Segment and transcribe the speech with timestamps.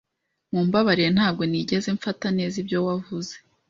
[0.51, 3.33] Mumbabarire ntabwo nigeze mfata neza ibyo wavuze.